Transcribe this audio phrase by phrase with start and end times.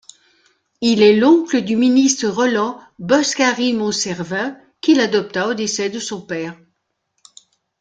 [0.81, 6.57] Il est l'oncle du ministre Roland Boscary-Monsservin qu'il adopta au décès de son père.